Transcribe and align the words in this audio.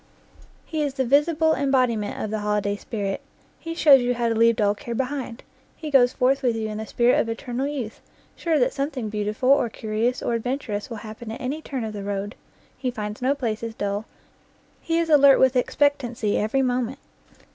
He 0.65 0.81
is 0.81 0.95
the 0.95 1.05
visible 1.05 1.53
embodiment 1.53 2.19
of 2.19 2.31
the 2.31 2.39
holiday 2.39 2.75
spirit; 2.75 3.21
he 3.59 3.75
shows 3.75 4.01
you 4.01 4.15
how 4.15 4.29
to 4.29 4.33
leave 4.35 4.55
dull 4.55 4.73
care 4.73 4.95
behind; 4.95 5.43
he 5.77 5.91
goes 5.91 6.11
forth 6.11 6.41
with 6.41 6.55
you 6.55 6.69
in 6.69 6.79
the 6.79 6.87
spirit 6.87 7.19
of 7.19 7.29
eternal 7.29 7.67
youth, 7.67 8.01
sure 8.35 8.57
that 8.57 8.73
something 8.73 9.09
beautiful 9.09 9.49
or 9.49 9.69
curi 9.69 10.09
ous 10.09 10.23
or 10.23 10.33
adventurous 10.33 10.89
will 10.89 10.97
happen 11.05 11.29
at 11.31 11.39
any 11.39 11.61
turn 11.61 11.83
of 11.83 11.93
the 11.93 12.01
road. 12.01 12.33
He 12.75 12.89
finds 12.89 13.21
no 13.21 13.35
places 13.35 13.75
dull, 13.75 14.05
he 14.81 14.97
is 14.97 15.07
alert 15.11 15.39
with 15.39 15.55
expect 15.55 15.99
ancy 16.01 16.35
every 16.35 16.63
moment. 16.63 16.97